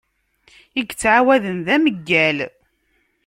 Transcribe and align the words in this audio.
I 0.79 0.81
yettɛawaden 0.83 1.57
d 1.65 1.67
ameyyal. 1.75 2.37